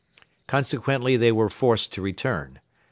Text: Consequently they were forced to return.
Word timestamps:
Consequently 0.47 1.15
they 1.15 1.31
were 1.31 1.47
forced 1.47 1.93
to 1.93 2.01
return. 2.01 2.59